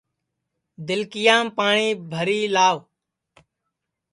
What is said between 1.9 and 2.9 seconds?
بھری لاو